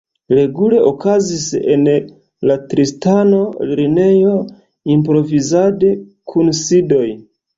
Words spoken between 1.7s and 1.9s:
en